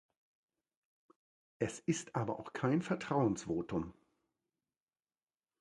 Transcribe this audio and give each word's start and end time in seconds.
Es 1.59 1.79
ist 1.79 2.15
aber 2.15 2.39
auch 2.39 2.53
kein 2.53 2.81
Vertrauensvotum. 2.81 3.93